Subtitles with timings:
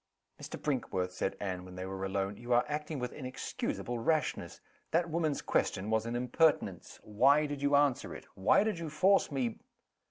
[0.41, 0.59] "Mr.
[0.59, 4.59] Brinkworth!" said Anne, when they were alone, "you are acting with inexcusable rashness.
[4.89, 6.99] That woman's question was an impertinence.
[7.03, 8.25] Why did you answer it?
[8.33, 9.59] Why did you force me